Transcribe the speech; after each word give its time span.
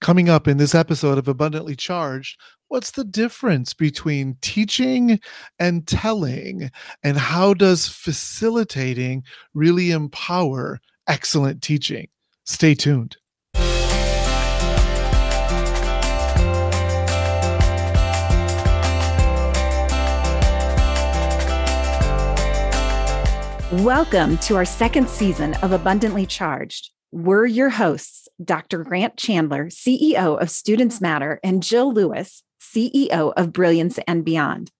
Coming 0.00 0.30
up 0.30 0.48
in 0.48 0.56
this 0.56 0.74
episode 0.74 1.18
of 1.18 1.28
Abundantly 1.28 1.76
Charged, 1.76 2.40
what's 2.68 2.92
the 2.92 3.04
difference 3.04 3.74
between 3.74 4.38
teaching 4.40 5.20
and 5.58 5.86
telling? 5.86 6.70
And 7.04 7.18
how 7.18 7.52
does 7.52 7.86
facilitating 7.86 9.24
really 9.52 9.90
empower 9.90 10.80
excellent 11.06 11.60
teaching? 11.60 12.08
Stay 12.46 12.74
tuned. 12.74 13.18
Welcome 23.84 24.38
to 24.38 24.56
our 24.56 24.64
second 24.64 25.10
season 25.10 25.52
of 25.56 25.72
Abundantly 25.72 26.24
Charged. 26.24 26.90
We're 27.12 27.44
your 27.44 27.70
hosts, 27.70 28.19
Dr. 28.42 28.84
Grant 28.84 29.16
Chandler, 29.16 29.66
CEO 29.66 30.40
of 30.40 30.50
Students 30.50 30.96
mm-hmm. 30.96 31.04
Matter, 31.04 31.40
and 31.42 31.62
Jill 31.62 31.92
Lewis, 31.92 32.42
CEO 32.60 33.32
of 33.36 33.52
Brilliance 33.52 33.98
and 34.06 34.24
Beyond. 34.24 34.70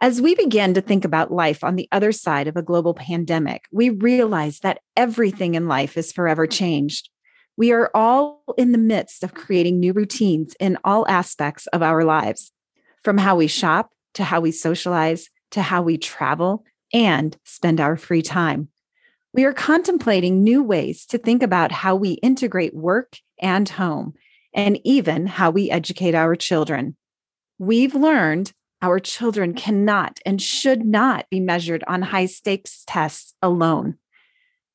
As 0.00 0.20
we 0.20 0.34
begin 0.34 0.74
to 0.74 0.80
think 0.80 1.04
about 1.04 1.32
life 1.32 1.62
on 1.62 1.76
the 1.76 1.88
other 1.92 2.10
side 2.10 2.48
of 2.48 2.56
a 2.56 2.62
global 2.62 2.92
pandemic, 2.92 3.66
we 3.70 3.90
realize 3.90 4.58
that 4.60 4.80
everything 4.96 5.54
in 5.54 5.68
life 5.68 5.96
is 5.96 6.12
forever 6.12 6.46
mm-hmm. 6.46 6.58
changed. 6.58 7.08
We 7.56 7.72
are 7.72 7.90
all 7.94 8.42
in 8.56 8.72
the 8.72 8.78
midst 8.78 9.22
of 9.22 9.34
creating 9.34 9.78
new 9.78 9.92
routines 9.92 10.56
in 10.58 10.78
all 10.84 11.06
aspects 11.08 11.66
of 11.68 11.82
our 11.82 12.02
lives, 12.04 12.50
from 13.04 13.18
how 13.18 13.36
we 13.36 13.46
shop 13.46 13.90
to 14.14 14.24
how 14.24 14.40
we 14.40 14.50
socialize 14.50 15.28
to 15.52 15.62
how 15.62 15.82
we 15.82 15.98
travel 15.98 16.64
and 16.92 17.36
spend 17.44 17.80
our 17.80 17.96
free 17.96 18.22
time. 18.22 18.68
We 19.34 19.44
are 19.44 19.54
contemplating 19.54 20.42
new 20.42 20.62
ways 20.62 21.06
to 21.06 21.16
think 21.16 21.42
about 21.42 21.72
how 21.72 21.96
we 21.96 22.12
integrate 22.12 22.74
work 22.74 23.16
and 23.40 23.66
home, 23.66 24.12
and 24.52 24.78
even 24.84 25.26
how 25.26 25.50
we 25.50 25.70
educate 25.70 26.14
our 26.14 26.36
children. 26.36 26.96
We've 27.58 27.94
learned 27.94 28.52
our 28.82 28.98
children 28.98 29.54
cannot 29.54 30.20
and 30.26 30.42
should 30.42 30.84
not 30.84 31.30
be 31.30 31.40
measured 31.40 31.82
on 31.86 32.02
high 32.02 32.26
stakes 32.26 32.84
tests 32.86 33.32
alone. 33.40 33.96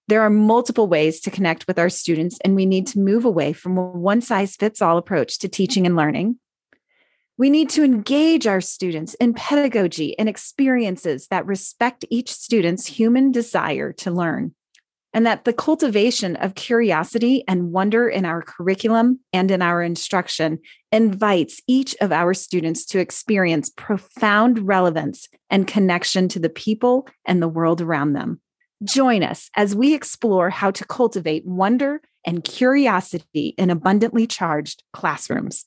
There 0.07 0.21
are 0.21 0.29
multiple 0.29 0.87
ways 0.87 1.19
to 1.21 1.31
connect 1.31 1.67
with 1.67 1.77
our 1.77 1.89
students, 1.89 2.39
and 2.43 2.55
we 2.55 2.65
need 2.65 2.87
to 2.87 2.99
move 2.99 3.25
away 3.25 3.53
from 3.53 3.77
a 3.77 3.83
one 3.83 4.21
size 4.21 4.55
fits 4.55 4.81
all 4.81 4.97
approach 4.97 5.37
to 5.39 5.47
teaching 5.47 5.85
and 5.85 5.95
learning 5.95 6.39
we 7.37 7.51
need 7.51 7.69
to 7.69 7.83
engage 7.83 8.47
our 8.47 8.61
students 8.61 9.13
in 9.15 9.35
pedagogy 9.35 10.17
and 10.17 10.27
experiences 10.27 11.27
that 11.27 11.45
respect 11.45 12.03
each 12.09 12.33
student's 12.33 12.87
human 12.87 13.31
desire 13.31 13.93
to 13.93 14.09
learn, 14.09 14.55
and 15.13 15.25
that 15.25 15.45
the 15.45 15.53
cultivation 15.53 16.35
of 16.37 16.55
curiosity 16.55 17.43
and 17.47 17.71
wonder 17.71 18.07
in 18.07 18.25
our 18.25 18.41
curriculum 18.41 19.19
and 19.33 19.49
in 19.51 19.61
our 19.61 19.81
instruction 19.81 20.59
invites 20.91 21.61
each 21.67 21.95
of 22.01 22.11
our 22.11 22.33
students 22.33 22.85
to 22.85 22.99
experience 22.99 23.69
profound 23.75 24.67
relevance 24.67 25.27
and 25.49 25.67
connection 25.67 26.27
to 26.27 26.39
the 26.39 26.49
people 26.49 27.07
and 27.25 27.41
the 27.41 27.47
world 27.47 27.81
around 27.81 28.13
them. 28.13 28.41
Join 28.83 29.23
us 29.23 29.49
as 29.55 29.75
we 29.75 29.93
explore 29.93 30.49
how 30.49 30.71
to 30.71 30.85
cultivate 30.85 31.45
wonder 31.45 32.01
and 32.25 32.43
curiosity 32.43 33.55
in 33.57 33.69
abundantly 33.69 34.27
charged 34.27 34.83
classrooms. 34.93 35.65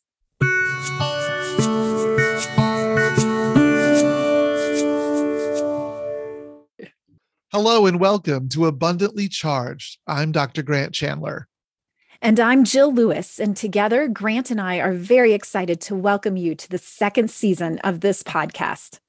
Hello 7.52 7.84
and 7.86 7.98
welcome 7.98 8.48
to 8.50 8.66
Abundantly 8.66 9.26
Charged. 9.26 9.98
I'm 10.06 10.30
Dr. 10.30 10.62
Grant 10.62 10.94
Chandler. 10.94 11.48
And 12.22 12.38
I'm 12.38 12.62
Jill 12.62 12.94
Lewis. 12.94 13.40
And 13.40 13.56
together, 13.56 14.06
Grant 14.06 14.52
and 14.52 14.60
I 14.60 14.76
are 14.78 14.92
very 14.92 15.32
excited 15.32 15.80
to 15.80 15.96
welcome 15.96 16.36
you 16.36 16.54
to 16.54 16.68
the 16.68 16.78
second 16.78 17.28
season 17.28 17.80
of 17.80 18.02
this 18.02 18.22
podcast. 18.22 19.00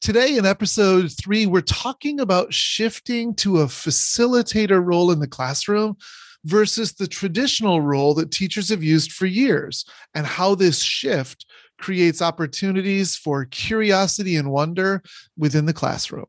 Today, 0.00 0.38
in 0.38 0.46
episode 0.46 1.12
three, 1.12 1.44
we're 1.44 1.60
talking 1.60 2.20
about 2.20 2.54
shifting 2.54 3.34
to 3.34 3.58
a 3.58 3.66
facilitator 3.66 4.82
role 4.82 5.10
in 5.10 5.20
the 5.20 5.28
classroom 5.28 5.98
versus 6.46 6.94
the 6.94 7.06
traditional 7.06 7.82
role 7.82 8.14
that 8.14 8.30
teachers 8.30 8.70
have 8.70 8.82
used 8.82 9.12
for 9.12 9.26
years, 9.26 9.84
and 10.14 10.26
how 10.26 10.54
this 10.54 10.80
shift 10.80 11.44
creates 11.78 12.22
opportunities 12.22 13.14
for 13.14 13.44
curiosity 13.44 14.36
and 14.36 14.50
wonder 14.50 15.02
within 15.36 15.66
the 15.66 15.74
classroom. 15.74 16.24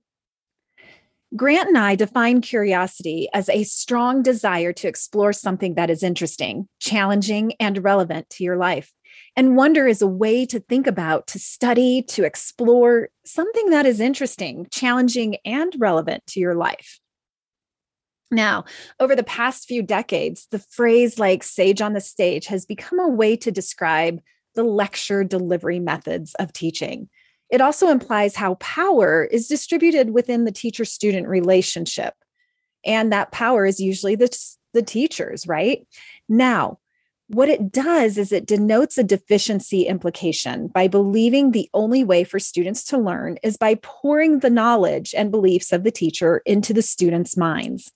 Grant 1.35 1.69
and 1.69 1.77
I 1.77 1.95
define 1.95 2.41
curiosity 2.41 3.29
as 3.33 3.47
a 3.47 3.63
strong 3.63 4.21
desire 4.21 4.73
to 4.73 4.87
explore 4.87 5.31
something 5.31 5.75
that 5.75 5.89
is 5.89 6.03
interesting, 6.03 6.67
challenging, 6.79 7.53
and 7.59 7.83
relevant 7.83 8.29
to 8.31 8.43
your 8.43 8.57
life. 8.57 8.91
And 9.37 9.55
wonder 9.55 9.87
is 9.87 10.01
a 10.01 10.07
way 10.07 10.45
to 10.47 10.59
think 10.59 10.87
about, 10.87 11.27
to 11.27 11.39
study, 11.39 12.01
to 12.09 12.25
explore 12.25 13.09
something 13.25 13.69
that 13.69 13.85
is 13.85 14.01
interesting, 14.01 14.67
challenging, 14.71 15.37
and 15.45 15.73
relevant 15.79 16.27
to 16.27 16.41
your 16.41 16.55
life. 16.55 16.99
Now, 18.29 18.65
over 18.99 19.15
the 19.15 19.23
past 19.23 19.67
few 19.67 19.83
decades, 19.83 20.47
the 20.51 20.59
phrase 20.59 21.17
like 21.17 21.43
sage 21.43 21.81
on 21.81 21.93
the 21.93 22.01
stage 22.01 22.47
has 22.47 22.65
become 22.65 22.99
a 22.99 23.07
way 23.07 23.37
to 23.37 23.51
describe 23.51 24.21
the 24.55 24.63
lecture 24.63 25.23
delivery 25.23 25.79
methods 25.79 26.33
of 26.35 26.51
teaching. 26.51 27.09
It 27.51 27.61
also 27.61 27.89
implies 27.89 28.35
how 28.35 28.55
power 28.55 29.25
is 29.25 29.47
distributed 29.47 30.11
within 30.11 30.45
the 30.45 30.51
teacher 30.51 30.85
student 30.85 31.27
relationship. 31.27 32.13
And 32.85 33.11
that 33.11 33.31
power 33.31 33.65
is 33.65 33.79
usually 33.79 34.15
the, 34.15 34.35
the 34.73 34.81
teachers, 34.81 35.45
right? 35.45 35.85
Now, 36.29 36.79
what 37.27 37.49
it 37.49 37.71
does 37.71 38.17
is 38.17 38.31
it 38.31 38.45
denotes 38.45 38.97
a 38.97 39.03
deficiency 39.03 39.83
implication 39.83 40.67
by 40.67 40.87
believing 40.87 41.51
the 41.51 41.69
only 41.73 42.03
way 42.03 42.23
for 42.23 42.39
students 42.39 42.83
to 42.85 42.97
learn 42.97 43.37
is 43.43 43.55
by 43.55 43.75
pouring 43.75 44.39
the 44.39 44.49
knowledge 44.49 45.13
and 45.15 45.31
beliefs 45.31 45.71
of 45.71 45.83
the 45.83 45.91
teacher 45.91 46.41
into 46.45 46.73
the 46.73 46.81
students' 46.81 47.37
minds. 47.37 47.91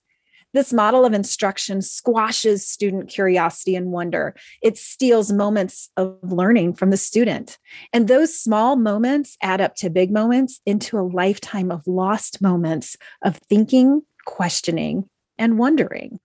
This 0.52 0.72
model 0.72 1.04
of 1.04 1.12
instruction 1.12 1.82
squashes 1.82 2.66
student 2.66 3.08
curiosity 3.08 3.76
and 3.76 3.92
wonder. 3.92 4.34
It 4.62 4.78
steals 4.78 5.32
moments 5.32 5.90
of 5.96 6.16
learning 6.22 6.74
from 6.74 6.90
the 6.90 6.96
student. 6.96 7.58
And 7.92 8.08
those 8.08 8.38
small 8.38 8.76
moments 8.76 9.36
add 9.42 9.60
up 9.60 9.74
to 9.76 9.90
big 9.90 10.10
moments 10.10 10.60
into 10.64 10.98
a 10.98 11.02
lifetime 11.02 11.70
of 11.70 11.86
lost 11.86 12.40
moments 12.40 12.96
of 13.22 13.36
thinking, 13.36 14.02
questioning, 14.24 15.08
and 15.36 15.58
wondering. 15.58 16.20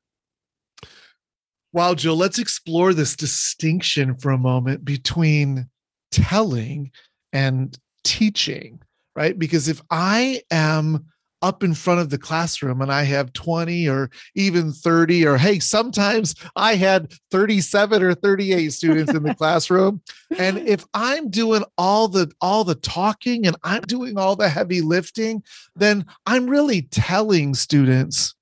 Wow, 1.73 1.95
Jill, 1.95 2.17
let's 2.17 2.39
explore 2.39 2.93
this 2.93 3.15
distinction 3.15 4.15
for 4.15 4.31
a 4.31 4.37
moment 4.37 4.83
between 4.83 5.69
telling 6.11 6.91
and 7.31 7.77
teaching, 8.03 8.81
right? 9.15 9.37
Because 9.37 9.67
if 9.67 9.81
I 9.89 10.41
am 10.51 11.05
up 11.41 11.63
in 11.63 11.73
front 11.73 11.99
of 11.99 12.09
the 12.09 12.17
classroom 12.17 12.81
and 12.81 12.91
I 12.91 13.03
have 13.03 13.33
20 13.33 13.87
or 13.87 14.09
even 14.35 14.71
30 14.71 15.25
or 15.25 15.37
hey 15.37 15.59
sometimes 15.59 16.35
I 16.55 16.75
had 16.75 17.13
37 17.31 18.03
or 18.03 18.13
38 18.13 18.69
students 18.69 19.13
in 19.13 19.23
the 19.23 19.35
classroom. 19.37 20.01
And 20.37 20.59
if 20.59 20.85
I'm 20.93 21.29
doing 21.29 21.63
all 21.77 22.07
the 22.07 22.31
all 22.41 22.63
the 22.63 22.75
talking 22.75 23.47
and 23.47 23.55
I'm 23.63 23.81
doing 23.81 24.17
all 24.17 24.35
the 24.35 24.49
heavy 24.49 24.81
lifting 24.81 25.43
then 25.75 26.05
I'm 26.25 26.47
really 26.47 26.83
telling 26.83 27.53
students 27.53 28.35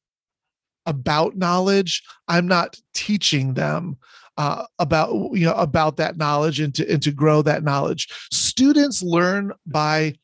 about 0.86 1.38
knowledge. 1.38 2.04
I'm 2.28 2.48
not 2.48 2.80
teaching 2.94 3.54
them 3.54 3.98
uh, 4.38 4.66
about 4.80 5.12
you 5.34 5.46
know 5.46 5.54
about 5.54 5.98
that 5.98 6.18
knowledge 6.18 6.60
and 6.60 6.74
to 6.76 6.92
and 6.92 7.02
to 7.04 7.12
grow 7.12 7.42
that 7.44 7.64
knowledge. 7.64 8.08
Students 8.32 9.04
learn 9.04 9.52
by 9.68 10.16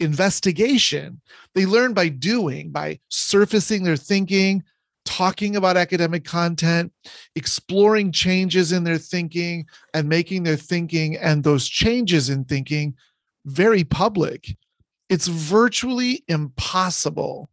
investigation. 0.00 1.20
They 1.54 1.66
learn 1.66 1.94
by 1.94 2.08
doing, 2.08 2.70
by 2.70 3.00
surfacing 3.08 3.82
their 3.82 3.96
thinking, 3.96 4.62
talking 5.04 5.56
about 5.56 5.76
academic 5.76 6.24
content, 6.24 6.92
exploring 7.34 8.12
changes 8.12 8.72
in 8.72 8.84
their 8.84 8.98
thinking, 8.98 9.66
and 9.94 10.08
making 10.08 10.42
their 10.42 10.56
thinking 10.56 11.16
and 11.16 11.42
those 11.42 11.66
changes 11.66 12.28
in 12.28 12.44
thinking 12.44 12.94
very 13.46 13.84
public. 13.84 14.56
It's 15.08 15.28
virtually 15.28 16.24
impossible 16.28 17.48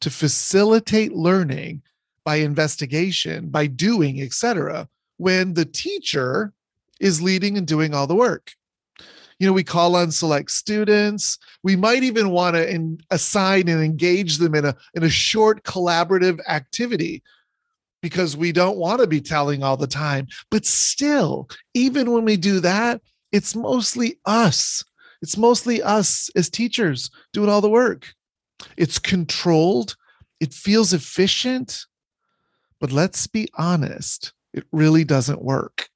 to 0.00 0.10
facilitate 0.10 1.12
learning 1.12 1.82
by 2.24 2.36
investigation, 2.36 3.50
by 3.50 3.66
doing, 3.66 4.20
etc., 4.20 4.88
when 5.18 5.54
the 5.54 5.64
teacher 5.64 6.52
is 7.00 7.22
leading 7.22 7.56
and 7.56 7.66
doing 7.66 7.94
all 7.94 8.06
the 8.06 8.14
work 8.14 8.52
you 9.38 9.46
know 9.46 9.52
we 9.52 9.64
call 9.64 9.96
on 9.96 10.10
select 10.10 10.50
students. 10.50 11.38
We 11.62 11.76
might 11.76 12.02
even 12.02 12.30
want 12.30 12.56
to 12.56 12.98
assign 13.10 13.68
and 13.68 13.82
engage 13.82 14.38
them 14.38 14.54
in 14.54 14.64
a 14.64 14.76
in 14.94 15.02
a 15.02 15.10
short 15.10 15.62
collaborative 15.64 16.40
activity 16.48 17.22
because 18.02 18.36
we 18.36 18.52
don't 18.52 18.78
want 18.78 19.00
to 19.00 19.06
be 19.06 19.20
telling 19.20 19.62
all 19.62 19.76
the 19.76 19.86
time. 19.86 20.28
But 20.50 20.64
still 20.64 21.48
even 21.74 22.12
when 22.12 22.24
we 22.24 22.36
do 22.36 22.60
that 22.60 23.00
it's 23.32 23.54
mostly 23.54 24.18
us. 24.24 24.82
It's 25.20 25.36
mostly 25.36 25.82
us 25.82 26.30
as 26.36 26.48
teachers 26.48 27.10
doing 27.32 27.50
all 27.50 27.60
the 27.60 27.68
work. 27.68 28.14
It's 28.76 28.98
controlled. 28.98 29.96
It 30.40 30.54
feels 30.54 30.92
efficient. 30.92 31.84
But 32.80 32.92
let's 32.92 33.26
be 33.26 33.48
honest 33.54 34.32
it 34.52 34.64
really 34.72 35.04
doesn't 35.04 35.42
work. 35.42 35.88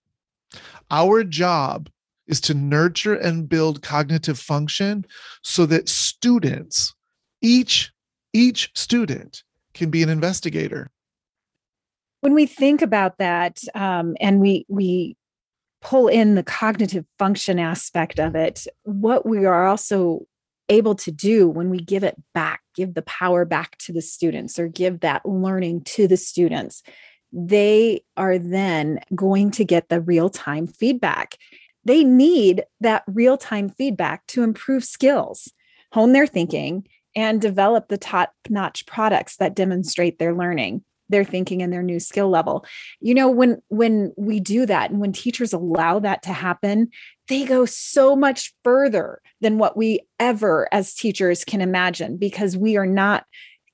Our 0.90 1.24
job 1.24 1.88
is 2.30 2.40
to 2.42 2.54
nurture 2.54 3.14
and 3.14 3.48
build 3.48 3.82
cognitive 3.82 4.38
function 4.38 5.04
so 5.42 5.66
that 5.66 5.88
students, 5.88 6.94
each 7.42 7.92
each 8.32 8.70
student 8.74 9.42
can 9.74 9.90
be 9.90 10.02
an 10.02 10.08
investigator. 10.08 10.90
When 12.20 12.34
we 12.34 12.46
think 12.46 12.80
about 12.80 13.18
that, 13.18 13.60
um, 13.74 14.16
and 14.20 14.40
we 14.40 14.64
we 14.68 15.16
pull 15.82 16.08
in 16.08 16.34
the 16.34 16.42
cognitive 16.42 17.06
function 17.18 17.58
aspect 17.58 18.20
of 18.20 18.34
it, 18.34 18.66
what 18.82 19.26
we 19.26 19.46
are 19.46 19.66
also 19.66 20.26
able 20.68 20.94
to 20.94 21.10
do 21.10 21.48
when 21.48 21.68
we 21.68 21.78
give 21.78 22.04
it 22.04 22.16
back, 22.32 22.60
give 22.74 22.94
the 22.94 23.02
power 23.02 23.44
back 23.44 23.76
to 23.78 23.92
the 23.92 24.02
students 24.02 24.58
or 24.58 24.68
give 24.68 25.00
that 25.00 25.26
learning 25.26 25.82
to 25.82 26.06
the 26.06 26.16
students, 26.16 26.82
they 27.32 28.02
are 28.16 28.38
then 28.38 29.00
going 29.14 29.50
to 29.50 29.64
get 29.64 29.88
the 29.88 30.00
real 30.00 30.30
time 30.30 30.66
feedback. 30.66 31.36
They 31.84 32.04
need 32.04 32.64
that 32.80 33.04
real 33.06 33.36
time 33.36 33.68
feedback 33.68 34.26
to 34.28 34.42
improve 34.42 34.84
skills, 34.84 35.52
hone 35.92 36.12
their 36.12 36.26
thinking, 36.26 36.86
and 37.16 37.40
develop 37.40 37.88
the 37.88 37.98
top 37.98 38.32
notch 38.48 38.86
products 38.86 39.36
that 39.36 39.56
demonstrate 39.56 40.18
their 40.18 40.34
learning 40.34 40.84
their 41.10 41.24
thinking 41.24 41.60
and 41.60 41.72
their 41.72 41.82
new 41.82 42.00
skill 42.00 42.30
level. 42.30 42.64
You 43.00 43.14
know 43.14 43.28
when 43.28 43.60
when 43.68 44.12
we 44.16 44.40
do 44.40 44.64
that 44.66 44.90
and 44.90 45.00
when 45.00 45.12
teachers 45.12 45.52
allow 45.52 45.98
that 45.98 46.22
to 46.22 46.32
happen 46.32 46.90
they 47.28 47.44
go 47.44 47.64
so 47.64 48.16
much 48.16 48.52
further 48.64 49.20
than 49.40 49.58
what 49.58 49.76
we 49.76 50.00
ever 50.18 50.68
as 50.72 50.94
teachers 50.94 51.44
can 51.44 51.60
imagine 51.60 52.16
because 52.16 52.56
we 52.56 52.76
are 52.76 52.86
not 52.86 53.24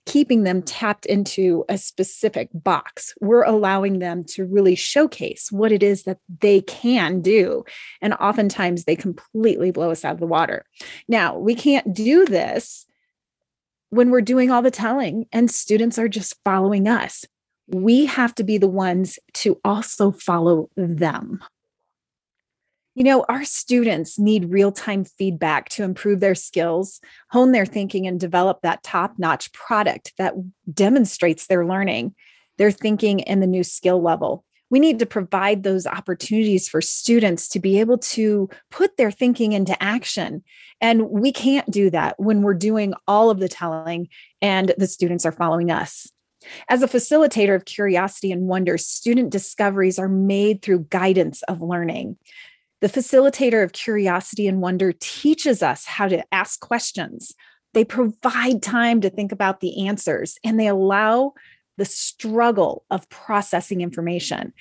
keeping 0.06 0.44
them 0.44 0.62
tapped 0.62 1.05
into 1.05 1.64
a 1.69 1.76
specific 1.76 2.49
box. 2.55 3.12
We're 3.20 3.43
allowing 3.43 3.99
them 3.99 4.25
to 4.29 4.44
really 4.44 4.76
showcase 4.76 5.50
what 5.50 5.73
it 5.73 5.82
is 5.82 6.05
that 6.05 6.19
they 6.41 6.62
can 6.62 7.20
do. 7.20 7.64
And 8.00 8.14
oftentimes 8.14 8.85
they 8.85 8.97
completely 8.97 9.73
blow 9.73 9.91
us 9.91 10.05
out 10.05 10.14
of 10.14 10.20
the 10.20 10.26
water. 10.26 10.64
Now, 11.08 11.37
we 11.37 11.55
can't 11.55 11.93
do 11.93 12.25
this 12.25 12.87
when 13.91 14.11
we're 14.11 14.20
doing 14.20 14.50
all 14.50 14.62
the 14.62 14.70
telling 14.70 15.26
and 15.32 15.50
students 15.50 15.99
are 15.99 16.08
just 16.08 16.37
following 16.44 16.88
us. 16.88 17.25
We 17.69 18.06
have 18.06 18.35
to 18.37 18.44
be 18.44 18.58
the 18.58 18.69
ones 18.69 19.19
to 19.35 19.61
also 19.64 20.12
follow 20.12 20.70
them. 20.76 21.43
You 22.96 23.04
know, 23.04 23.26
our 23.28 23.44
students 23.44 24.19
need 24.19 24.50
real 24.50 24.72
time 24.72 25.04
feedback 25.04 25.69
to 25.70 25.84
improve 25.84 26.20
their 26.20 26.34
skills, 26.34 26.98
hone 27.31 27.52
their 27.52 27.66
thinking, 27.66 28.06
and 28.06 28.19
develop 28.19 28.62
that 28.62 28.82
top 28.82 29.19
notch 29.19 29.52
product 29.52 30.14
that 30.16 30.32
demonstrates 30.72 31.46
their 31.46 31.66
learning, 31.66 32.14
their 32.56 32.70
thinking, 32.70 33.22
and 33.25 33.43
the 33.43 33.46
new 33.46 33.62
skill 33.62 34.00
level. 34.00 34.46
We 34.70 34.81
need 34.81 34.98
to 35.00 35.06
provide 35.06 35.62
those 35.62 35.87
opportunities 35.87 36.70
for 36.70 36.81
students 36.81 37.48
to 37.48 37.60
be 37.60 37.81
able 37.81 37.98
to 37.98 38.48
put 38.70 38.96
their 38.96 39.10
thinking 39.10 39.52
into 39.52 39.81
action. 39.81 40.43
And 40.81 41.10
we 41.10 41.32
can't 41.32 41.70
do 41.70 41.90
that 41.90 42.19
when 42.19 42.40
we're 42.40 42.54
doing 42.54 42.94
all 43.06 43.28
of 43.28 43.40
the 43.40 43.48
telling 43.48 44.08
and 44.40 44.72
the 44.78 44.87
students 44.87 45.26
are 45.26 45.32
following 45.32 45.70
us. 45.70 46.10
As 46.70 46.82
a 46.82 46.88
facilitator 46.88 47.54
of 47.54 47.66
curiosity 47.66 48.32
and 48.32 48.48
wonder, 48.48 48.78
student 48.78 49.28
discoveries 49.28 49.98
are 49.98 50.08
made 50.08 50.62
through 50.62 50.87
guidance 50.88 51.43
of 51.43 51.60
learning. 51.60 52.16
The 52.86 53.00
facilitator 53.00 53.64
of 53.64 53.72
curiosity 53.72 54.46
and 54.46 54.60
wonder 54.60 54.92
teaches 54.92 55.60
us 55.60 55.86
how 55.86 56.06
to 56.06 56.22
ask 56.32 56.60
questions. 56.60 57.34
They 57.74 57.84
provide 57.84 58.62
time 58.62 59.00
to 59.00 59.10
think 59.10 59.32
about 59.32 59.58
the 59.58 59.88
answers 59.88 60.38
and 60.44 60.60
they 60.60 60.68
allow 60.68 61.32
the 61.78 61.84
struggle 61.84 62.84
of 62.88 63.08
processing 63.08 63.80
information 63.80 64.52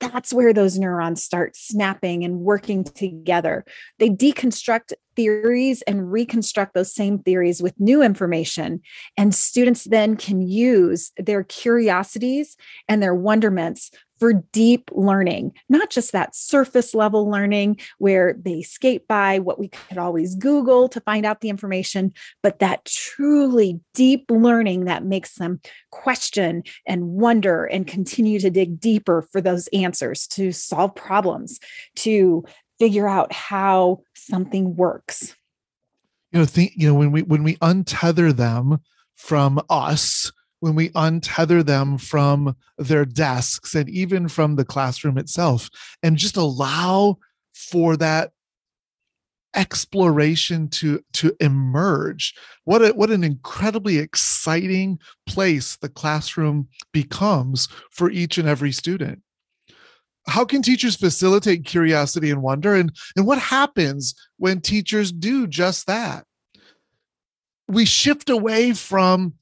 that's 0.00 0.32
where 0.32 0.52
those 0.52 0.78
neurons 0.78 1.22
start 1.22 1.54
snapping 1.54 2.24
and 2.24 2.40
working 2.40 2.84
together. 2.84 3.64
They 3.98 4.08
deconstruct 4.08 4.94
theories 5.14 5.82
and 5.82 6.10
reconstruct 6.10 6.72
those 6.74 6.94
same 6.94 7.18
theories 7.18 7.62
with 7.62 7.78
new 7.78 8.02
information. 8.02 8.80
And 9.18 9.34
students 9.34 9.84
then 9.84 10.16
can 10.16 10.40
use 10.40 11.12
their 11.18 11.44
curiosities 11.44 12.56
and 12.88 13.02
their 13.02 13.14
wonderments 13.14 13.90
for 14.20 14.34
deep 14.52 14.90
learning, 14.92 15.52
not 15.68 15.90
just 15.90 16.12
that 16.12 16.36
surface 16.36 16.94
level 16.94 17.28
learning 17.28 17.78
where 17.98 18.36
they 18.38 18.62
skate 18.62 19.08
by 19.08 19.38
what 19.38 19.58
we 19.58 19.68
could 19.68 19.98
always 19.98 20.36
Google 20.36 20.88
to 20.90 21.00
find 21.00 21.24
out 21.24 21.40
the 21.40 21.48
information, 21.48 22.12
but 22.42 22.58
that 22.58 22.84
truly 22.84 23.80
deep 23.94 24.26
learning 24.30 24.84
that 24.84 25.04
makes 25.04 25.36
them 25.36 25.60
question 25.90 26.62
and 26.86 27.08
wonder 27.08 27.64
and 27.64 27.86
continue 27.86 28.38
to 28.38 28.50
dig 28.50 28.78
deeper 28.78 29.22
for 29.32 29.40
those 29.40 29.66
answers, 29.68 30.26
to 30.28 30.52
solve 30.52 30.94
problems, 30.94 31.58
to 31.96 32.44
figure 32.78 33.08
out 33.08 33.32
how 33.32 34.02
something 34.14 34.76
works. 34.76 35.34
You 36.32 36.40
know, 36.40 36.44
think, 36.44 36.72
you 36.76 36.86
know, 36.86 36.94
when 36.94 37.10
we 37.10 37.22
when 37.22 37.42
we 37.42 37.56
untether 37.56 38.34
them 38.34 38.78
from 39.16 39.60
us 39.68 40.30
when 40.60 40.74
we 40.74 40.90
untether 40.90 41.64
them 41.64 41.98
from 41.98 42.54
their 42.78 43.04
desks 43.04 43.74
and 43.74 43.88
even 43.88 44.28
from 44.28 44.56
the 44.56 44.64
classroom 44.64 45.18
itself 45.18 45.68
and 46.02 46.16
just 46.16 46.36
allow 46.36 47.18
for 47.52 47.96
that 47.96 48.32
exploration 49.54 50.68
to 50.68 51.00
to 51.12 51.34
emerge. 51.40 52.34
What 52.64 52.82
a, 52.82 52.88
what 52.92 53.10
an 53.10 53.24
incredibly 53.24 53.98
exciting 53.98 54.98
place 55.26 55.76
the 55.76 55.88
classroom 55.88 56.68
becomes 56.92 57.68
for 57.90 58.10
each 58.10 58.38
and 58.38 58.48
every 58.48 58.72
student. 58.72 59.22
How 60.26 60.44
can 60.44 60.62
teachers 60.62 60.96
facilitate 60.96 61.64
curiosity 61.64 62.30
and 62.30 62.42
wonder 62.42 62.74
and 62.74 62.94
and 63.16 63.26
what 63.26 63.38
happens 63.38 64.14
when 64.36 64.60
teachers 64.60 65.10
do 65.10 65.46
just 65.46 65.86
that? 65.86 66.24
We 67.66 67.84
shift 67.84 68.30
away 68.30 68.72
from 68.72 69.34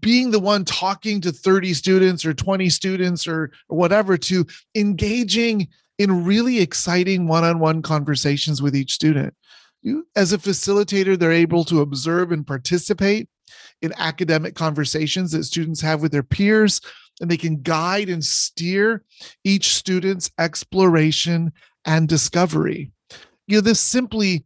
being 0.00 0.30
the 0.30 0.40
one 0.40 0.64
talking 0.64 1.20
to 1.20 1.32
30 1.32 1.74
students 1.74 2.24
or 2.24 2.34
20 2.34 2.68
students 2.68 3.26
or, 3.26 3.52
or 3.68 3.78
whatever 3.78 4.16
to 4.16 4.46
engaging 4.74 5.68
in 5.98 6.24
really 6.24 6.60
exciting 6.60 7.26
one-on-one 7.26 7.82
conversations 7.82 8.62
with 8.62 8.74
each 8.74 8.92
student. 8.92 9.34
You, 9.82 10.06
as 10.16 10.32
a 10.32 10.38
facilitator 10.38 11.18
they're 11.18 11.32
able 11.32 11.64
to 11.66 11.80
observe 11.80 12.32
and 12.32 12.46
participate 12.46 13.28
in 13.80 13.92
academic 13.96 14.56
conversations 14.56 15.30
that 15.32 15.44
students 15.44 15.80
have 15.80 16.02
with 16.02 16.10
their 16.10 16.24
peers 16.24 16.80
and 17.20 17.30
they 17.30 17.36
can 17.36 17.62
guide 17.62 18.08
and 18.08 18.24
steer 18.24 19.04
each 19.44 19.74
student's 19.74 20.30
exploration 20.38 21.52
and 21.84 22.08
discovery. 22.08 22.90
You 23.46 23.56
know 23.56 23.60
this 23.60 23.80
simply 23.80 24.44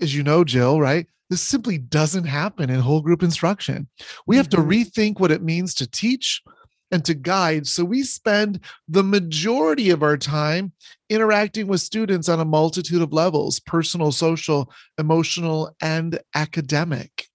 as 0.00 0.14
you 0.14 0.22
know 0.22 0.42
jill 0.42 0.80
right 0.80 1.06
this 1.32 1.40
simply 1.40 1.78
doesn't 1.78 2.24
happen 2.24 2.68
in 2.68 2.78
whole 2.78 3.00
group 3.00 3.22
instruction. 3.22 3.88
We 4.26 4.36
have 4.36 4.50
mm-hmm. 4.50 4.68
to 4.68 4.76
rethink 4.76 5.18
what 5.18 5.30
it 5.30 5.42
means 5.42 5.74
to 5.76 5.90
teach 5.90 6.42
and 6.90 7.02
to 7.06 7.14
guide. 7.14 7.66
So 7.66 7.86
we 7.86 8.02
spend 8.02 8.60
the 8.86 9.02
majority 9.02 9.88
of 9.88 10.02
our 10.02 10.18
time 10.18 10.72
interacting 11.08 11.68
with 11.68 11.80
students 11.80 12.28
on 12.28 12.38
a 12.38 12.44
multitude 12.44 13.00
of 13.00 13.14
levels 13.14 13.60
personal, 13.60 14.12
social, 14.12 14.70
emotional, 14.98 15.74
and 15.80 16.20
academic. 16.34 17.28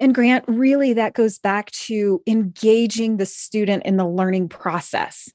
And 0.00 0.12
Grant, 0.12 0.44
really, 0.48 0.94
that 0.94 1.14
goes 1.14 1.38
back 1.38 1.70
to 1.86 2.20
engaging 2.26 3.18
the 3.18 3.26
student 3.26 3.84
in 3.84 3.98
the 3.98 4.08
learning 4.08 4.48
process, 4.48 5.30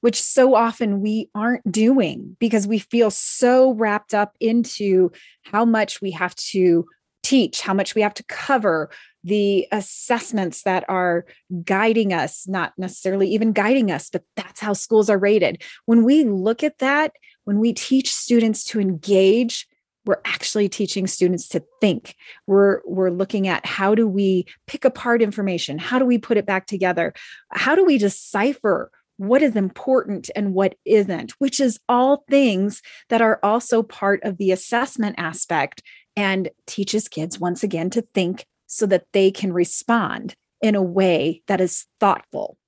which 0.00 0.20
so 0.20 0.56
often 0.56 1.00
we 1.00 1.30
aren't 1.36 1.70
doing 1.70 2.36
because 2.40 2.66
we 2.66 2.80
feel 2.80 3.12
so 3.12 3.74
wrapped 3.74 4.12
up 4.12 4.34
into 4.40 5.12
how 5.44 5.64
much 5.64 6.00
we 6.00 6.10
have 6.10 6.34
to 6.34 6.84
teach, 7.28 7.60
how 7.60 7.74
much 7.74 7.94
we 7.94 8.02
have 8.02 8.14
to 8.14 8.24
cover, 8.24 8.90
the 9.24 9.66
assessments 9.72 10.62
that 10.62 10.84
are 10.88 11.26
guiding 11.64 12.12
us, 12.12 12.48
not 12.48 12.72
necessarily 12.78 13.28
even 13.28 13.52
guiding 13.52 13.90
us, 13.90 14.08
but 14.10 14.22
that's 14.36 14.60
how 14.60 14.72
schools 14.72 15.10
are 15.10 15.18
rated. 15.18 15.62
When 15.84 16.04
we 16.04 16.24
look 16.24 16.62
at 16.62 16.78
that, 16.78 17.12
when 17.44 17.58
we 17.58 17.72
teach 17.72 18.12
students 18.12 18.64
to 18.64 18.80
engage, 18.80 19.66
we're 20.06 20.20
actually 20.24 20.70
teaching 20.70 21.06
students 21.06 21.48
to 21.48 21.62
think. 21.82 22.14
We're 22.46 22.80
we're 22.86 23.10
looking 23.10 23.46
at 23.46 23.66
how 23.66 23.94
do 23.94 24.08
we 24.08 24.46
pick 24.66 24.86
apart 24.86 25.20
information? 25.20 25.76
How 25.78 25.98
do 25.98 26.06
we 26.06 26.16
put 26.16 26.38
it 26.38 26.46
back 26.46 26.66
together? 26.66 27.12
How 27.50 27.74
do 27.74 27.84
we 27.84 27.98
decipher 27.98 28.90
what 29.18 29.42
is 29.42 29.54
important 29.56 30.30
and 30.34 30.54
what 30.54 30.76
isn't, 30.86 31.32
which 31.32 31.60
is 31.60 31.78
all 31.88 32.24
things 32.30 32.80
that 33.10 33.20
are 33.20 33.38
also 33.42 33.82
part 33.82 34.22
of 34.22 34.38
the 34.38 34.52
assessment 34.52 35.16
aspect 35.18 35.82
and 36.18 36.50
teaches 36.66 37.06
kids 37.06 37.38
once 37.38 37.62
again 37.62 37.90
to 37.90 38.02
think 38.02 38.44
so 38.66 38.86
that 38.86 39.06
they 39.12 39.30
can 39.30 39.52
respond 39.52 40.34
in 40.60 40.74
a 40.74 40.82
way 40.82 41.42
that 41.46 41.60
is 41.60 41.86
thoughtful. 42.00 42.58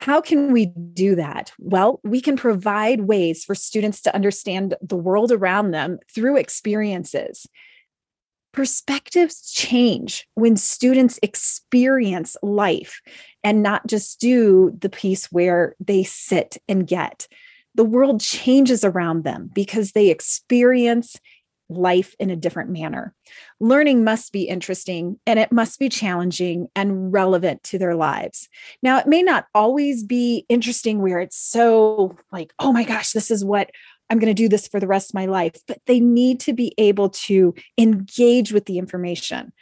How 0.00 0.20
can 0.20 0.52
we 0.52 0.66
do 0.66 1.14
that? 1.14 1.52
Well, 1.58 1.98
we 2.04 2.20
can 2.20 2.36
provide 2.36 3.02
ways 3.02 3.42
for 3.42 3.54
students 3.54 4.02
to 4.02 4.14
understand 4.14 4.74
the 4.82 4.98
world 4.98 5.32
around 5.32 5.70
them 5.70 5.98
through 6.14 6.36
experiences. 6.36 7.46
Perspectives 8.52 9.50
change 9.50 10.26
when 10.34 10.56
students 10.58 11.18
experience 11.22 12.36
life 12.42 13.00
and 13.42 13.62
not 13.62 13.86
just 13.86 14.20
do 14.20 14.76
the 14.78 14.90
piece 14.90 15.32
where 15.32 15.74
they 15.80 16.02
sit 16.04 16.58
and 16.68 16.86
get 16.86 17.26
the 17.74 17.84
world 17.84 18.20
changes 18.20 18.84
around 18.84 19.24
them 19.24 19.50
because 19.54 19.92
they 19.92 20.10
experience 20.10 21.16
life 21.70 22.14
in 22.18 22.30
a 22.30 22.36
different 22.36 22.70
manner. 22.70 23.14
Learning 23.60 24.04
must 24.04 24.32
be 24.32 24.42
interesting 24.42 25.18
and 25.26 25.38
it 25.38 25.52
must 25.52 25.78
be 25.78 25.88
challenging 25.88 26.68
and 26.74 27.12
relevant 27.12 27.62
to 27.64 27.78
their 27.78 27.94
lives. 27.94 28.48
Now, 28.82 28.98
it 28.98 29.06
may 29.06 29.22
not 29.22 29.46
always 29.54 30.04
be 30.04 30.44
interesting 30.48 31.00
where 31.00 31.20
it's 31.20 31.38
so 31.38 32.16
like, 32.32 32.52
oh 32.58 32.72
my 32.72 32.84
gosh, 32.84 33.12
this 33.12 33.30
is 33.30 33.44
what 33.44 33.70
I'm 34.10 34.18
going 34.18 34.34
to 34.34 34.42
do 34.42 34.48
this 34.48 34.66
for 34.66 34.80
the 34.80 34.88
rest 34.88 35.10
of 35.10 35.14
my 35.14 35.26
life, 35.26 35.54
but 35.68 35.78
they 35.86 36.00
need 36.00 36.40
to 36.40 36.52
be 36.52 36.74
able 36.78 37.10
to 37.10 37.54
engage 37.78 38.52
with 38.52 38.66
the 38.66 38.78
information. 38.78 39.52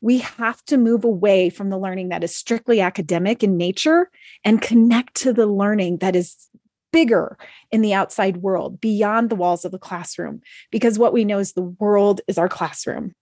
We 0.00 0.18
have 0.18 0.64
to 0.66 0.76
move 0.76 1.04
away 1.04 1.50
from 1.50 1.70
the 1.70 1.78
learning 1.78 2.10
that 2.10 2.22
is 2.22 2.36
strictly 2.36 2.80
academic 2.80 3.42
in 3.42 3.56
nature 3.56 4.10
and 4.44 4.62
connect 4.62 5.16
to 5.16 5.32
the 5.32 5.46
learning 5.46 5.98
that 5.98 6.14
is 6.14 6.48
bigger 6.92 7.36
in 7.70 7.82
the 7.82 7.94
outside 7.94 8.38
world 8.38 8.80
beyond 8.80 9.30
the 9.30 9.36
walls 9.36 9.64
of 9.64 9.72
the 9.72 9.78
classroom 9.78 10.40
because 10.70 10.98
what 10.98 11.12
we 11.12 11.24
know 11.24 11.38
is 11.38 11.52
the 11.52 11.62
world 11.62 12.20
is 12.26 12.38
our 12.38 12.48
classroom. 12.48 13.14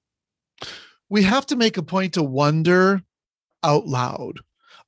We 1.08 1.22
have 1.22 1.46
to 1.46 1.56
make 1.56 1.76
a 1.76 1.82
point 1.82 2.14
to 2.14 2.22
wonder 2.22 3.02
out 3.62 3.86
loud. 3.86 4.40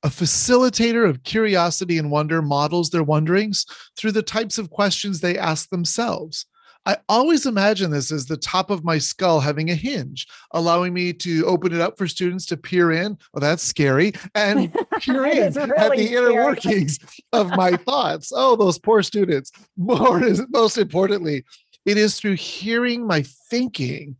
A 0.03 0.09
facilitator 0.09 1.09
of 1.09 1.23
curiosity 1.23 1.97
and 1.97 2.11
wonder 2.11 2.41
models 2.41 2.91
their 2.91 3.03
wonderings 3.03 3.65
through 3.97 4.11
the 4.11 4.21
types 4.21 4.57
of 4.57 4.69
questions 4.69 5.19
they 5.19 5.37
ask 5.37 5.69
themselves 5.69 6.45
I 6.87 6.95
always 7.09 7.45
imagine 7.45 7.91
this 7.91 8.13
as 8.13 8.27
the 8.27 8.37
top 8.37 8.69
of 8.69 8.85
my 8.85 8.97
skull 8.97 9.41
having 9.41 9.69
a 9.69 9.75
hinge, 9.75 10.25
allowing 10.51 10.93
me 10.93 11.11
to 11.11 11.45
open 11.45 11.73
it 11.73 11.81
up 11.81 11.97
for 11.97 12.07
students 12.07 12.45
to 12.45 12.55
peer 12.55 12.93
in. 12.93 13.17
Oh, 13.33 13.41
that's 13.41 13.61
scary. 13.61 14.13
And 14.35 14.73
peer 15.01 15.25
in 15.25 15.53
really 15.53 15.75
at 15.75 15.91
the 15.91 16.15
inner 16.15 16.33
workings 16.33 16.97
of 17.33 17.49
my 17.49 17.71
thoughts. 17.85 18.31
Oh, 18.33 18.55
those 18.55 18.79
poor 18.79 19.03
students. 19.03 19.51
More, 19.75 20.21
most 20.49 20.77
importantly, 20.77 21.43
it 21.85 21.97
is 21.97 22.17
through 22.17 22.35
hearing 22.35 23.05
my 23.05 23.21
thinking 23.49 24.15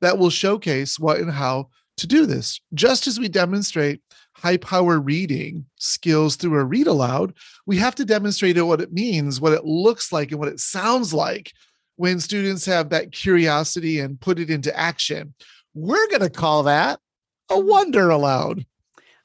that 0.00 0.16
will 0.16 0.30
showcase 0.30 1.00
what 1.00 1.18
and 1.18 1.32
how 1.32 1.70
to 1.96 2.06
do 2.06 2.24
this. 2.24 2.60
Just 2.72 3.08
as 3.08 3.18
we 3.18 3.28
demonstrate 3.28 4.00
high 4.34 4.58
power 4.58 5.00
reading 5.00 5.66
skills 5.76 6.36
through 6.36 6.60
a 6.60 6.64
read 6.64 6.86
aloud, 6.86 7.34
we 7.66 7.78
have 7.78 7.96
to 7.96 8.04
demonstrate 8.04 8.62
what 8.62 8.80
it 8.80 8.92
means, 8.92 9.40
what 9.40 9.52
it 9.52 9.64
looks 9.64 10.12
like, 10.12 10.30
and 10.30 10.38
what 10.38 10.48
it 10.48 10.60
sounds 10.60 11.12
like 11.12 11.52
when 11.96 12.20
students 12.20 12.66
have 12.66 12.90
that 12.90 13.12
curiosity 13.12 14.00
and 14.00 14.20
put 14.20 14.38
it 14.38 14.50
into 14.50 14.76
action. 14.78 15.34
We're 15.74 16.08
going 16.08 16.22
to 16.22 16.30
call 16.30 16.64
that 16.64 17.00
a 17.50 17.58
wonder 17.58 18.10
aloud. 18.10 18.64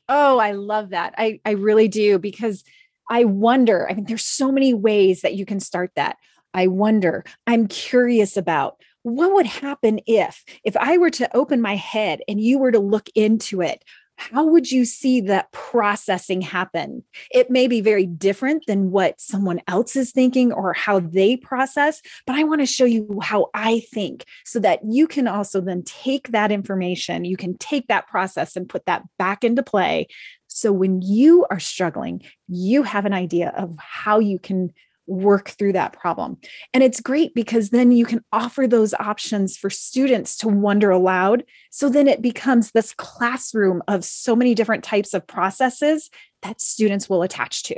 Oh, 0.10 0.38
I 0.38 0.52
love 0.52 0.90
that. 0.90 1.14
I, 1.18 1.40
I 1.46 1.52
really 1.52 1.88
do 1.88 2.20
because 2.20 2.64
I 3.10 3.26
wonder. 3.26 3.90
I 3.90 3.94
mean, 3.94 4.06
there's 4.06 4.26
so 4.26 4.52
many 4.52 4.74
ways 4.74 5.22
that 5.22 5.36
you 5.36 5.46
can 5.46 5.60
start 5.60 5.92
that. 5.96 6.18
I 6.54 6.68
wonder, 6.68 7.24
I'm 7.46 7.68
curious 7.68 8.38
about 8.38 8.82
what 9.04 9.34
would 9.34 9.46
happen 9.46 10.00
if 10.06 10.44
if 10.66 10.76
I 10.76 10.98
were 10.98 11.10
to 11.12 11.36
open 11.36 11.62
my 11.62 11.76
head 11.76 12.22
and 12.28 12.42
you 12.42 12.58
were 12.58 12.72
to 12.72 12.80
look 12.80 13.10
into 13.16 13.62
it 13.62 13.84
how 14.18 14.46
would 14.46 14.72
you 14.72 14.84
see 14.84 15.22
that 15.22 15.52
processing 15.52 16.42
happen? 16.42 17.04
It 17.32 17.50
may 17.50 17.68
be 17.68 17.82
very 17.82 18.06
different 18.06 18.66
than 18.68 18.92
what 18.92 19.20
someone 19.22 19.62
else 19.68 19.96
is 19.96 20.12
thinking 20.12 20.52
or 20.52 20.74
how 20.74 21.00
they 21.00 21.38
process, 21.38 22.02
but 22.26 22.36
I 22.36 22.44
want 22.44 22.62
to 22.62 22.66
show 22.66 22.86
you 22.86 23.20
how 23.22 23.50
I 23.54 23.82
think 23.92 24.26
so 24.44 24.60
that 24.60 24.80
you 24.84 25.08
can 25.08 25.28
also 25.28 25.62
then 25.62 25.84
take 25.84 26.30
that 26.30 26.52
information, 26.52 27.26
you 27.26 27.38
can 27.38 27.58
take 27.58 27.88
that 27.88 28.08
process 28.08 28.56
and 28.56 28.68
put 28.68 28.86
that 28.86 29.04
back 29.18 29.44
into 29.44 29.64
play. 29.64 30.08
So 30.48 30.72
when 30.72 31.02
you 31.02 31.46
are 31.52 31.60
struggling, 31.60 32.24
you 32.48 32.84
have 32.84 33.06
an 33.06 33.14
idea 33.14 33.54
of 33.56 33.76
how 33.78 34.20
you 34.20 34.40
can 34.40 34.74
work 35.08 35.50
through 35.50 35.74
that 35.74 35.94
problem. 35.94 36.38
And 36.74 36.84
it's 36.84 37.00
great 37.00 37.34
because 37.34 37.70
then 37.70 37.92
you 37.92 38.06
can 38.06 38.24
offer 38.32 38.68
those 38.68 38.94
options 38.94 39.58
for 39.58 39.70
students 39.70 40.38
to 40.38 40.48
wonder 40.48 40.92
aloud. 40.92 41.44
So 41.72 41.90
then 41.90 42.08
it 42.08 42.22
becomes 42.22 42.72
this 42.72 42.94
classroom 42.94 43.82
of 43.88 44.04
so 44.04 44.36
many 44.36 44.54
different 44.54 44.84
types 44.84 45.14
of 45.14 45.26
processes 45.26 46.10
that 46.44 46.62
students 46.62 47.10
will 47.10 47.24
attach 47.24 47.64
to, 47.64 47.78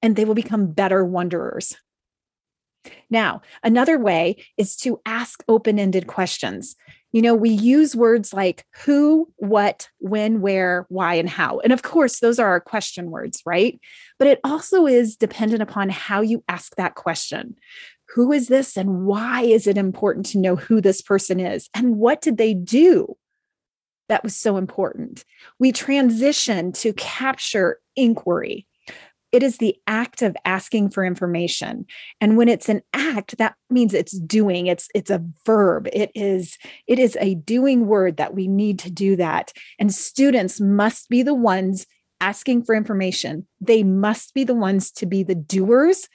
and 0.00 0.16
they 0.16 0.24
will 0.24 0.34
become 0.34 0.72
better 0.72 1.04
wonderers. 1.04 1.76
Now, 3.10 3.42
another 3.62 3.98
way 3.98 4.44
is 4.56 4.76
to 4.76 5.00
ask 5.04 5.42
open 5.48 5.78
ended 5.78 6.06
questions. 6.06 6.76
You 7.12 7.22
know, 7.22 7.34
we 7.34 7.50
use 7.50 7.96
words 7.96 8.32
like 8.32 8.64
who, 8.84 9.28
what, 9.36 9.88
when, 9.98 10.40
where, 10.40 10.86
why, 10.88 11.14
and 11.14 11.28
how. 11.28 11.58
And 11.60 11.72
of 11.72 11.82
course, 11.82 12.20
those 12.20 12.38
are 12.38 12.48
our 12.48 12.60
question 12.60 13.10
words, 13.10 13.42
right? 13.44 13.80
But 14.18 14.28
it 14.28 14.40
also 14.44 14.86
is 14.86 15.16
dependent 15.16 15.62
upon 15.62 15.88
how 15.88 16.20
you 16.20 16.44
ask 16.48 16.76
that 16.76 16.94
question. 16.94 17.56
Who 18.14 18.32
is 18.32 18.48
this 18.48 18.76
and 18.76 19.06
why 19.06 19.42
is 19.42 19.66
it 19.66 19.78
important 19.78 20.26
to 20.26 20.38
know 20.38 20.56
who 20.56 20.80
this 20.80 21.02
person 21.02 21.40
is 21.40 21.68
and 21.74 21.96
what 21.96 22.20
did 22.20 22.38
they 22.38 22.54
do? 22.54 23.16
That 24.08 24.24
was 24.24 24.34
so 24.34 24.56
important. 24.56 25.24
We 25.60 25.70
transition 25.70 26.72
to 26.72 26.92
capture 26.94 27.78
inquiry 27.94 28.66
it 29.32 29.42
is 29.42 29.58
the 29.58 29.76
act 29.86 30.22
of 30.22 30.36
asking 30.44 30.90
for 30.90 31.04
information. 31.04 31.86
And 32.20 32.36
when 32.36 32.48
it's 32.48 32.68
an 32.68 32.82
act 32.92 33.38
that 33.38 33.54
means 33.68 33.94
it's 33.94 34.18
doing 34.18 34.66
it's 34.66 34.88
it's 34.94 35.10
a 35.10 35.24
verb. 35.46 35.88
It 35.92 36.10
is 36.14 36.58
it 36.86 36.98
is 36.98 37.16
a 37.20 37.36
doing 37.36 37.86
word 37.86 38.16
that 38.16 38.34
we 38.34 38.48
need 38.48 38.78
to 38.80 38.90
do 38.90 39.16
that. 39.16 39.52
And 39.78 39.94
students 39.94 40.60
must 40.60 41.08
be 41.08 41.22
the 41.22 41.34
ones 41.34 41.86
asking 42.20 42.64
for 42.64 42.74
information. 42.74 43.46
They 43.60 43.82
must 43.82 44.34
be 44.34 44.44
the 44.44 44.54
ones 44.54 44.90
to 44.92 45.06
be 45.06 45.22
the 45.22 45.34
doers 45.34 46.08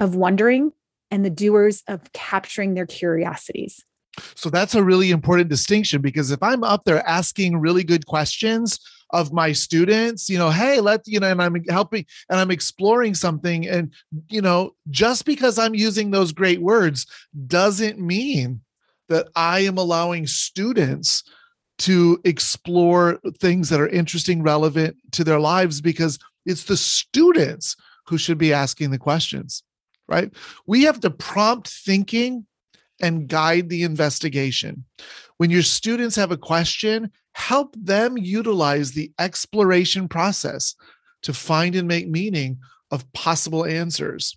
of 0.00 0.14
wondering 0.14 0.72
and 1.10 1.24
the 1.24 1.30
doers 1.30 1.82
of 1.86 2.12
capturing 2.12 2.74
their 2.74 2.86
curiosities 2.86 3.84
so 4.34 4.50
that's 4.50 4.74
a 4.74 4.82
really 4.82 5.10
important 5.10 5.48
distinction 5.48 6.00
because 6.00 6.30
if 6.30 6.42
i'm 6.42 6.64
up 6.64 6.84
there 6.84 7.06
asking 7.06 7.58
really 7.58 7.84
good 7.84 8.06
questions 8.06 8.78
of 9.10 9.32
my 9.32 9.52
students 9.52 10.28
you 10.28 10.38
know 10.38 10.50
hey 10.50 10.80
let 10.80 11.06
you 11.06 11.20
know 11.20 11.30
and 11.30 11.42
i'm 11.42 11.62
helping 11.68 12.04
and 12.28 12.40
i'm 12.40 12.50
exploring 12.50 13.14
something 13.14 13.66
and 13.66 13.92
you 14.28 14.40
know 14.40 14.74
just 14.90 15.24
because 15.24 15.58
i'm 15.58 15.74
using 15.74 16.10
those 16.10 16.32
great 16.32 16.60
words 16.60 17.06
doesn't 17.46 17.98
mean 17.98 18.60
that 19.08 19.28
i 19.36 19.60
am 19.60 19.78
allowing 19.78 20.26
students 20.26 21.22
to 21.78 22.18
explore 22.24 23.20
things 23.38 23.68
that 23.68 23.80
are 23.80 23.88
interesting 23.88 24.42
relevant 24.42 24.96
to 25.12 25.22
their 25.22 25.38
lives 25.38 25.80
because 25.80 26.18
it's 26.46 26.64
the 26.64 26.76
students 26.76 27.76
who 28.06 28.16
should 28.16 28.38
be 28.38 28.52
asking 28.52 28.90
the 28.90 28.98
questions 28.98 29.62
right? 30.08 30.32
We 30.66 30.84
have 30.84 31.00
to 31.00 31.10
prompt 31.10 31.68
thinking 31.68 32.46
and 33.00 33.28
guide 33.28 33.68
the 33.68 33.82
investigation 33.82 34.84
when 35.36 35.50
your 35.50 35.62
students 35.62 36.16
have 36.16 36.30
a 36.30 36.36
question 36.36 37.10
help 37.34 37.74
them 37.78 38.16
utilize 38.16 38.92
the 38.92 39.12
exploration 39.18 40.08
process 40.08 40.74
to 41.22 41.34
find 41.34 41.74
and 41.74 41.86
make 41.86 42.08
meaning 42.08 42.58
of 42.90 43.10
possible 43.12 43.66
answers. 43.66 44.36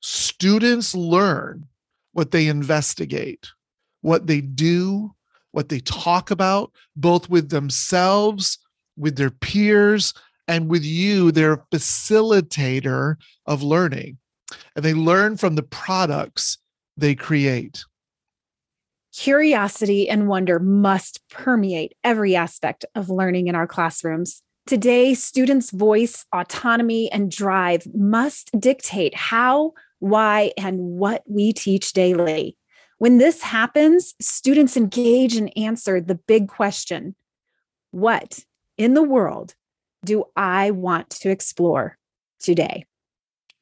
Students 0.00 0.94
learn 0.94 1.66
what 2.12 2.30
they 2.30 2.46
investigate, 2.46 3.48
what 4.02 4.26
they 4.26 4.42
do, 4.42 5.14
what 5.52 5.70
they 5.70 5.80
talk 5.80 6.30
about, 6.30 6.70
both 6.96 7.30
with 7.30 7.48
themselves, 7.48 8.58
with 8.96 9.16
their 9.16 9.30
peers, 9.30 10.12
and 10.46 10.68
with 10.68 10.84
you, 10.84 11.32
their 11.32 11.58
facilitator 11.72 13.16
of 13.46 13.62
learning. 13.62 14.18
And 14.76 14.84
they 14.84 14.94
learn 14.94 15.36
from 15.36 15.54
the 15.54 15.62
products 15.62 16.58
they 16.98 17.14
create. 17.14 17.84
Curiosity 19.14 20.08
and 20.08 20.28
wonder 20.28 20.58
must 20.58 21.20
permeate 21.30 21.94
every 22.04 22.36
aspect 22.36 22.84
of 22.94 23.08
learning 23.08 23.48
in 23.48 23.54
our 23.54 23.66
classrooms. 23.66 24.42
Today, 24.66 25.14
students' 25.14 25.70
voice, 25.70 26.26
autonomy, 26.34 27.10
and 27.10 27.30
drive 27.30 27.86
must 27.94 28.50
dictate 28.60 29.14
how, 29.14 29.72
why, 29.98 30.52
and 30.58 30.78
what 30.78 31.22
we 31.26 31.52
teach 31.52 31.92
daily. 31.94 32.56
When 32.98 33.18
this 33.18 33.42
happens, 33.42 34.14
students 34.20 34.76
engage 34.76 35.36
and 35.36 35.56
answer 35.56 36.00
the 36.00 36.16
big 36.16 36.48
question 36.48 37.14
What 37.92 38.40
in 38.76 38.94
the 38.94 39.02
world 39.02 39.54
do 40.04 40.24
I 40.36 40.70
want 40.72 41.10
to 41.10 41.30
explore 41.30 41.96
today? 42.38 42.84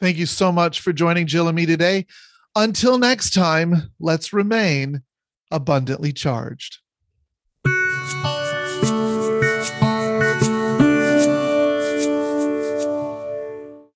Thank 0.01 0.17
you 0.17 0.27
so 0.27 0.53
much 0.53 0.81
for 0.81 0.93
joining 0.93 1.27
Jill 1.27 1.49
and 1.49 1.57
me 1.57 1.67
today. 1.67 2.07
Until 2.59 2.97
next 2.97 3.35
time, 3.35 3.93
let's 4.01 4.33
remain 4.33 5.03
abundantly 5.51 6.11
charged. 6.11 6.79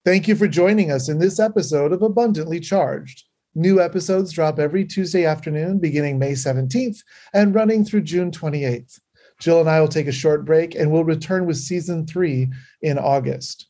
Thank 0.05 0.29
you 0.29 0.37
for 0.37 0.47
joining 0.47 0.91
us 0.91 1.09
in 1.09 1.19
this 1.19 1.41
episode 1.41 1.95
of 1.95 2.03
Abundantly 2.03 2.61
Charged. 2.61 3.25
New 3.55 3.81
episodes 3.81 4.31
drop 4.31 4.59
every 4.59 4.85
Tuesday 4.85 5.25
afternoon 5.25 5.79
beginning 5.79 6.19
May 6.19 6.33
17th 6.33 6.99
and 7.33 7.55
running 7.55 7.83
through 7.83 8.03
June 8.03 8.31
28th. 8.31 9.01
Jill 9.41 9.61
and 9.61 9.71
I 9.71 9.81
will 9.81 9.89
take 9.89 10.07
a 10.07 10.13
short 10.13 10.45
break 10.45 10.75
and 10.75 10.93
we'll 10.93 11.05
return 11.05 11.47
with 11.47 11.57
season 11.57 12.07
three 12.07 12.51
in 12.83 12.99
August. 12.99 13.70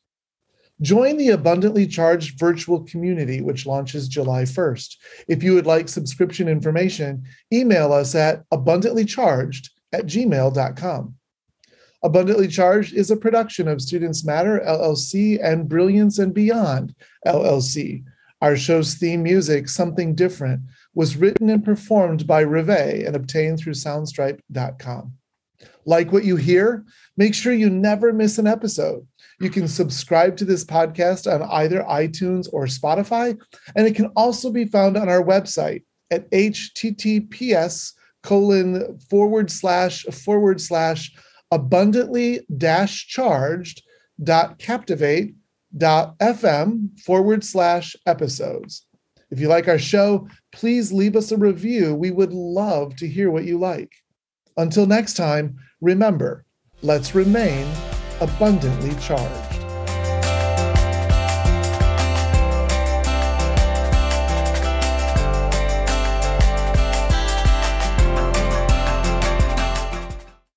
Join 0.83 1.19
the 1.19 1.31
Abundantly 1.31 1.87
Charged 1.87 2.39
virtual 2.39 2.81
community, 2.85 3.43
which 3.43 3.67
launches 3.67 4.09
July 4.09 4.45
1st. 4.45 4.97
If 5.29 5.43
you 5.43 5.55
would 5.55 5.67
like 5.67 5.89
subscription 5.89 6.49
information, 6.49 7.25
email 7.53 7.93
us 7.93 8.15
at 8.15 8.49
abundantlycharged 8.51 9.69
at 9.93 10.07
gmail.com. 10.07 11.15
Abundantly 12.03 12.49
Charged 12.49 12.95
is 12.95 13.11
a 13.11 13.17
production 13.17 13.69
of 13.69 13.83
Students 13.83 14.25
Matter, 14.25 14.63
LLC, 14.67 15.39
and 15.43 15.69
Brilliance 15.69 16.19
and 16.19 16.33
Beyond, 16.33 16.95
LLC. 17.27 18.05
Our 18.41 18.57
show's 18.57 18.95
theme 18.95 19.23
music, 19.23 19.69
Something 19.69 20.15
Different, 20.15 20.63
was 20.95 21.19
written 21.19 21.51
and 21.51 21.63
performed 21.63 22.27
by 22.27 22.43
Rive 22.43 22.71
and 23.05 23.15
obtained 23.15 23.59
through 23.59 23.75
soundstripe.com. 23.75 25.13
Like 25.85 26.11
what 26.11 26.25
you 26.25 26.37
hear? 26.37 26.87
Make 27.19 27.35
sure 27.35 27.53
you 27.53 27.69
never 27.69 28.15
miss 28.15 28.39
an 28.39 28.47
episode. 28.47 29.07
You 29.41 29.49
can 29.49 29.67
subscribe 29.67 30.37
to 30.37 30.45
this 30.45 30.65
podcast 30.65 31.27
on 31.33 31.43
either 31.51 31.83
iTunes 31.85 32.47
or 32.53 32.67
Spotify, 32.67 33.39
and 33.75 33.87
it 33.87 33.95
can 33.95 34.13
also 34.15 34.53
be 34.53 34.67
found 34.67 34.99
on 34.99 35.09
our 35.09 35.23
website 35.23 35.83
at 36.11 36.31
https 36.31 37.93
colon 38.23 38.99
forward 39.09 39.51
slash 39.51 40.05
forward 40.05 40.61
slash 40.61 41.11
abundantly 41.51 42.41
dash 42.59 43.07
charged 43.07 43.83
dot 44.23 44.59
captivate 44.59 45.35
dot 45.77 46.19
fm 46.19 46.99
forward 47.01 47.43
slash 47.43 47.97
episodes. 48.07 48.87
If 49.31 49.41
you 49.41 49.49
like 49.49 49.69
our 49.69 49.79
show, 49.79 50.29
please 50.53 50.93
leave 50.93 51.17
us 51.17 51.33
a 51.33 51.37
review. 51.37 51.95
We 51.95 52.11
would 52.11 52.33
love 52.33 52.97
to 52.97 53.09
hear 53.09 53.31
what 53.31 53.45
you 53.45 53.59
like. 53.59 53.93
Until 54.57 54.85
next 54.85 55.15
time, 55.15 55.57
remember, 55.81 56.45
let's 56.83 57.15
remain 57.15 57.67
abundantly 58.21 58.95
charged. 59.01 59.50